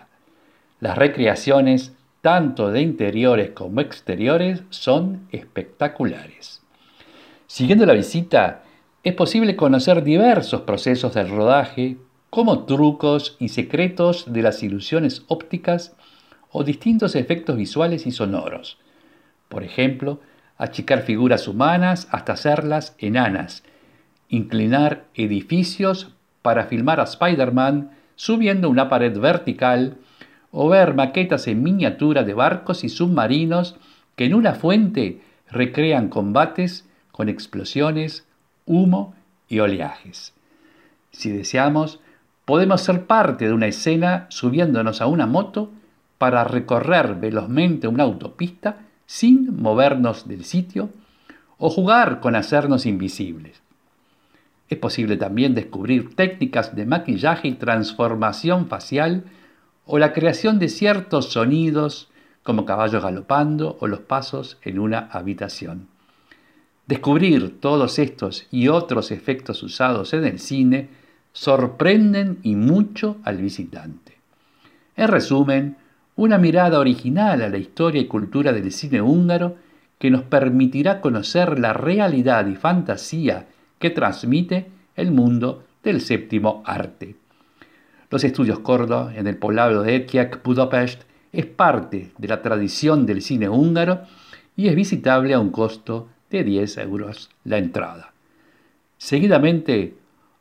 Las 0.80 0.98
recreaciones, 0.98 1.94
tanto 2.22 2.72
de 2.72 2.82
interiores 2.82 3.52
como 3.52 3.80
exteriores, 3.80 4.64
son 4.72 5.28
espectaculares. 5.32 6.64
Siguiendo 7.46 7.86
la 7.86 7.94
visita, 7.94 8.64
es 9.04 9.14
posible 9.14 9.56
conocer 9.56 10.04
diversos 10.04 10.62
procesos 10.62 11.14
del 11.14 11.30
rodaje, 11.30 11.98
como 12.32 12.66
trucos 12.66 13.38
y 13.40 13.50
secretos 13.50 14.34
de 14.34 14.42
las 14.42 14.64
ilusiones 14.64 15.24
ópticas 15.28 15.96
o 16.52 16.64
distintos 16.64 17.16
efectos 17.16 17.56
visuales 17.56 18.08
y 18.08 18.12
sonoros. 18.12 18.80
Por 19.48 19.64
ejemplo, 19.64 20.20
achicar 20.58 21.04
figuras 21.04 21.48
humanas 21.48 22.08
hasta 22.12 22.34
hacerlas 22.34 22.96
enanas, 22.98 23.64
inclinar 24.30 25.06
edificios 25.14 26.14
para 26.42 26.66
filmar 26.66 27.00
a 27.00 27.04
Spider-Man 27.04 27.92
subiendo 28.16 28.70
una 28.70 28.90
pared 28.90 29.18
vertical 29.18 29.98
o 30.52 30.70
ver 30.70 30.96
maquetas 30.96 31.48
en 31.48 31.62
miniatura 31.64 32.24
de 32.24 32.34
barcos 32.34 32.84
y 32.84 32.90
submarinos 32.90 33.76
que 34.16 34.26
en 34.26 34.34
una 34.34 34.56
fuente 34.56 35.22
recrean 35.50 36.10
combates 36.10 36.88
con 37.12 37.30
explosiones, 37.30 38.26
humo 38.66 39.14
y 39.48 39.60
oleajes. 39.60 40.34
Si 41.12 41.32
deseamos, 41.32 42.00
podemos 42.46 42.82
ser 42.82 43.06
parte 43.06 43.46
de 43.46 43.54
una 43.54 43.68
escena 43.68 44.26
subiéndonos 44.30 45.02
a 45.02 45.08
una 45.08 45.28
moto 45.28 45.72
para 46.18 46.44
recorrer 46.44 47.16
velozmente 47.16 47.88
una 47.88 48.04
autopista 48.04 48.87
sin 49.08 49.60
movernos 49.60 50.28
del 50.28 50.46
sitio 50.46 50.92
o 51.58 51.72
jugar 51.72 52.20
con 52.20 52.36
hacernos 52.36 52.86
invisibles. 52.86 53.64
Es 54.70 54.78
posible 54.78 55.18
también 55.18 55.56
descubrir 55.56 56.16
técnicas 56.16 56.76
de 56.76 56.86
maquillaje 56.86 57.48
y 57.48 57.54
transformación 57.54 58.68
facial 58.68 59.24
o 59.86 59.98
la 59.98 60.14
creación 60.14 60.60
de 60.60 60.68
ciertos 60.68 61.32
sonidos 61.32 62.10
como 62.44 62.66
caballos 62.66 63.02
galopando 63.02 63.78
o 63.80 63.88
los 63.88 64.02
pasos 64.02 64.58
en 64.62 64.78
una 64.78 65.10
habitación. 65.12 65.88
Descubrir 66.86 67.60
todos 67.60 68.00
estos 68.00 68.46
y 68.52 68.68
otros 68.68 69.12
efectos 69.12 69.64
usados 69.64 70.14
en 70.14 70.26
el 70.26 70.40
cine 70.40 70.90
sorprenden 71.32 72.40
y 72.44 72.56
mucho 72.56 73.18
al 73.24 73.38
visitante. 73.38 74.18
En 74.96 75.08
resumen, 75.08 75.78
una 76.18 76.40
mirada 76.40 76.80
original 76.80 77.44
a 77.44 77.50
la 77.50 77.58
historia 77.58 78.02
y 78.02 78.08
cultura 78.08 78.52
del 78.52 78.72
cine 78.72 79.02
húngaro 79.02 79.56
que 80.00 80.10
nos 80.10 80.24
permitirá 80.24 81.00
conocer 81.00 81.60
la 81.60 81.74
realidad 81.74 82.48
y 82.48 82.56
fantasía 82.56 83.48
que 83.80 83.92
transmite 83.92 84.68
el 84.96 85.12
mundo 85.12 85.64
del 85.84 86.02
séptimo 86.02 86.64
arte. 86.66 87.16
Los 88.10 88.24
estudios 88.24 88.60
Cordo 88.60 89.12
en 89.12 89.28
el 89.28 89.38
poblado 89.38 89.84
de 89.84 89.96
Etjak, 89.96 90.44
Budapest, 90.44 91.04
es 91.32 91.46
parte 91.46 92.12
de 92.18 92.28
la 92.28 92.42
tradición 92.42 93.06
del 93.06 93.22
cine 93.22 93.48
húngaro 93.48 94.02
y 94.56 94.70
es 94.70 94.76
visitable 94.76 95.36
a 95.36 95.40
un 95.40 95.52
costo 95.52 96.08
de 96.32 96.44
10 96.44 96.78
euros 96.80 97.30
la 97.44 97.60
entrada. 97.60 98.14
Seguidamente, 98.98 99.94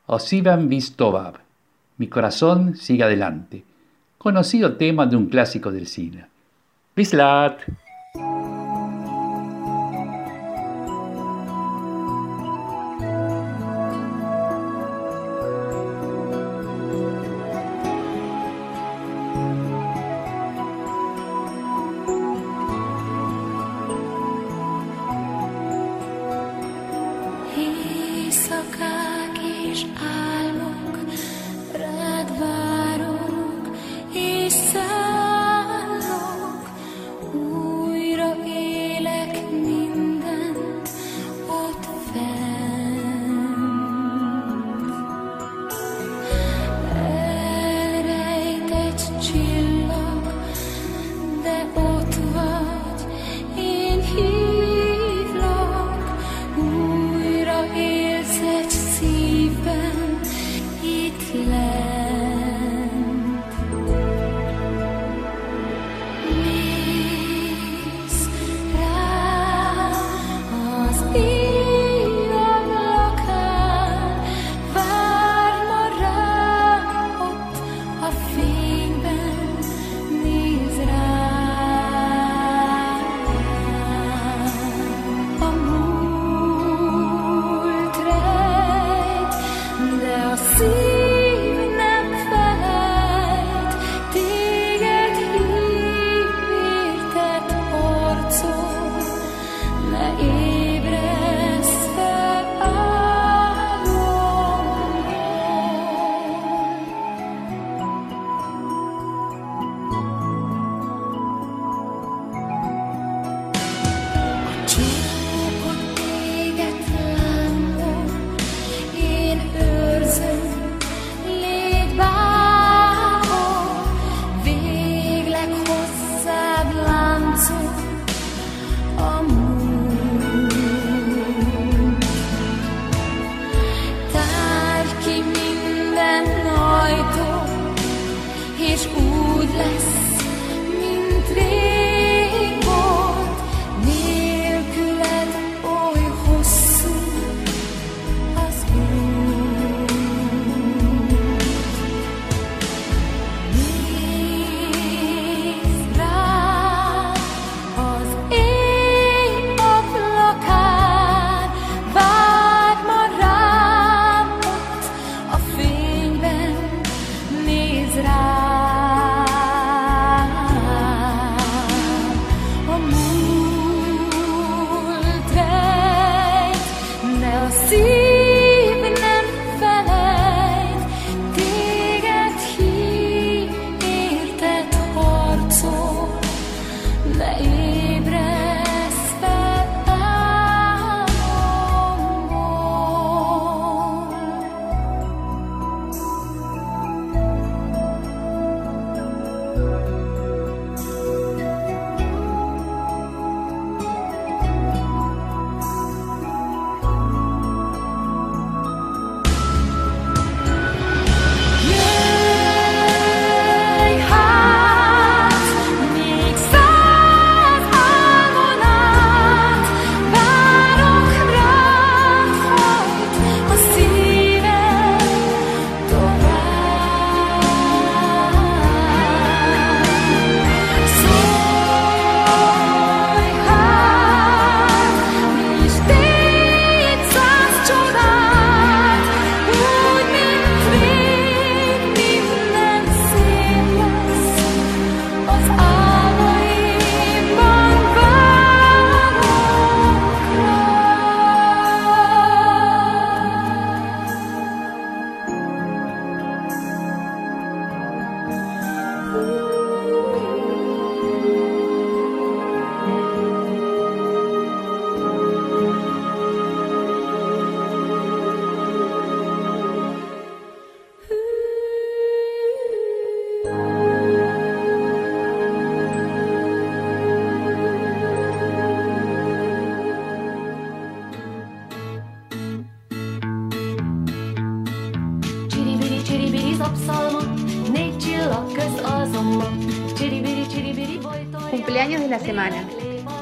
o 0.07 0.17
Sivan 0.17 0.69
Mi 1.97 2.07
corazón 2.07 2.75
sigue 2.75 3.03
adelante, 3.03 3.63
conocido 4.17 4.75
tema 4.77 5.05
de 5.05 5.15
un 5.15 5.27
clásico 5.27 5.71
del 5.71 5.87
cine. 5.87 6.27
Bislat. 6.95 7.61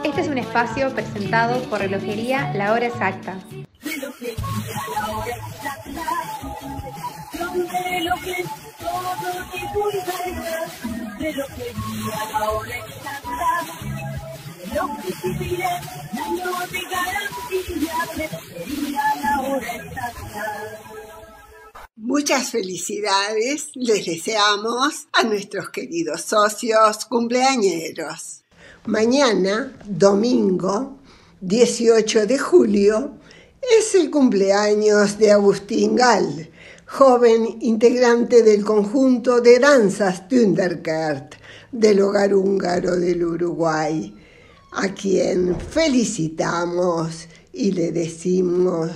Este 0.04 0.22
es 0.22 0.28
un 0.28 0.38
espacio 0.38 0.94
presentado 0.94 1.62
por 1.70 1.80
Relojería 1.80 2.52
La 2.54 2.74
Hora 2.74 2.88
Exacta. 2.88 3.38
Muchas 21.96 22.52
felicidades 22.52 23.70
les 23.76 24.06
deseamos 24.06 25.08
a 25.14 25.24
nuestros 25.24 25.70
queridos 25.70 26.22
socios 26.22 27.06
cumpleañeros. 27.06 28.45
Mañana, 28.88 29.76
domingo 29.88 31.00
18 31.42 32.28
de 32.28 32.38
julio, 32.38 33.16
es 33.80 33.96
el 33.96 34.12
cumpleaños 34.12 35.18
de 35.18 35.32
Agustín 35.32 35.96
Gall, 35.96 36.52
joven 36.86 37.58
integrante 37.62 38.44
del 38.44 38.64
conjunto 38.64 39.42
de 39.42 39.58
danzas 39.58 40.28
Thunderkert 40.28 41.34
del 41.72 42.00
hogar 42.00 42.36
húngaro 42.36 42.96
del 42.96 43.26
Uruguay, 43.26 44.16
a 44.74 44.94
quien 44.94 45.60
felicitamos 45.60 47.28
y 47.54 47.72
le 47.72 47.92
decimos 47.92 48.92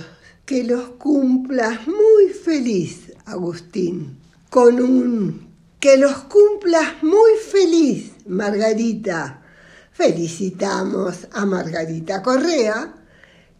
que 0.46 0.62
los 0.62 0.90
cumplas 0.90 1.88
muy 1.88 2.28
feliz, 2.32 3.12
Agustín, 3.24 4.20
con 4.50 4.80
un 4.80 5.50
que 5.80 5.96
los 5.96 6.14
cumplas 6.24 7.02
muy 7.02 7.32
feliz, 7.50 8.12
Margarita. 8.28 9.39
Felicitamos 10.00 11.28
a 11.30 11.44
Margarita 11.44 12.22
Correa, 12.22 12.94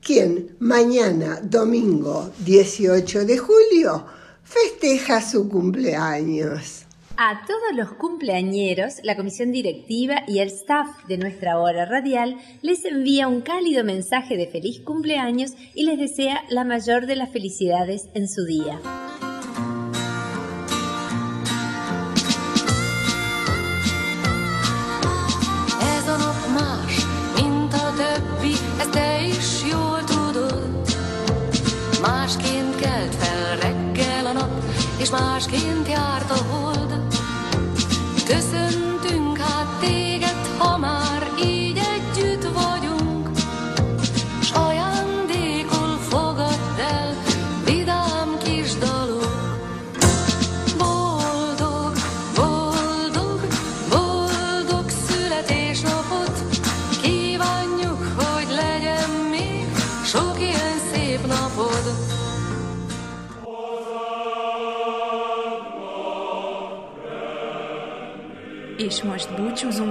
quien 0.00 0.56
mañana, 0.58 1.38
domingo 1.42 2.30
18 2.46 3.26
de 3.26 3.36
julio, 3.36 4.06
festeja 4.42 5.20
su 5.20 5.50
cumpleaños. 5.50 6.86
A 7.18 7.44
todos 7.46 7.74
los 7.74 7.92
cumpleañeros, 7.92 9.00
la 9.02 9.16
comisión 9.16 9.52
directiva 9.52 10.22
y 10.26 10.38
el 10.38 10.48
staff 10.48 10.88
de 11.08 11.18
nuestra 11.18 11.58
hora 11.58 11.84
radial 11.84 12.38
les 12.62 12.86
envía 12.86 13.28
un 13.28 13.42
cálido 13.42 13.84
mensaje 13.84 14.38
de 14.38 14.46
feliz 14.46 14.80
cumpleaños 14.80 15.52
y 15.74 15.84
les 15.84 15.98
desea 15.98 16.42
la 16.48 16.64
mayor 16.64 17.04
de 17.04 17.16
las 17.16 17.30
felicidades 17.30 18.08
en 18.14 18.26
su 18.26 18.46
día. 18.46 18.80
És 35.10 35.16
másként 35.18 35.88
járt 35.88 36.30
a 36.30 36.36
hold. 36.50 37.00
Köszöntünk 38.26 38.69